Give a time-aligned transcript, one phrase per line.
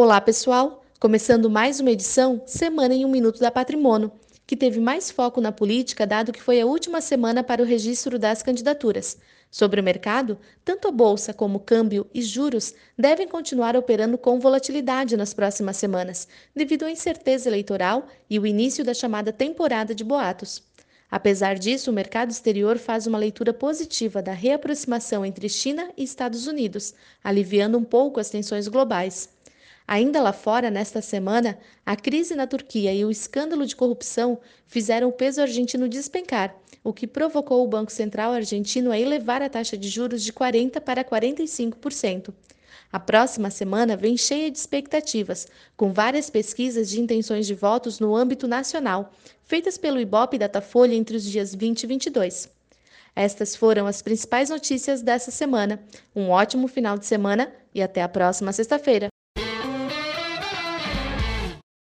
[0.00, 0.84] Olá, pessoal!
[1.00, 4.12] Começando mais uma edição Semana em um Minuto da Patrimônio,
[4.46, 8.16] que teve mais foco na política, dado que foi a última semana para o registro
[8.16, 9.18] das candidaturas.
[9.50, 15.16] Sobre o mercado, tanto a bolsa como câmbio e juros devem continuar operando com volatilidade
[15.16, 20.62] nas próximas semanas, devido à incerteza eleitoral e o início da chamada temporada de boatos.
[21.10, 26.46] Apesar disso, o mercado exterior faz uma leitura positiva da reaproximação entre China e Estados
[26.46, 26.94] Unidos,
[27.24, 29.30] aliviando um pouco as tensões globais.
[29.88, 35.08] Ainda lá fora, nesta semana, a crise na Turquia e o escândalo de corrupção fizeram
[35.08, 39.78] o peso argentino despencar, o que provocou o Banco Central argentino a elevar a taxa
[39.78, 42.34] de juros de 40% para 45%.
[42.92, 48.14] A próxima semana vem cheia de expectativas, com várias pesquisas de intenções de votos no
[48.14, 49.10] âmbito nacional,
[49.44, 52.50] feitas pelo Ibope Datafolha entre os dias 20 e 22.
[53.16, 55.80] Estas foram as principais notícias dessa semana.
[56.14, 59.08] Um ótimo final de semana e até a próxima sexta-feira.